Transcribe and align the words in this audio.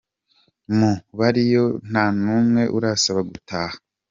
Mu 0.77 0.91
bariyo 1.19 1.65
nta 1.89 2.05
n’umwe 2.21 2.63
urasaba 2.77 3.19
gutaha. 3.31 3.75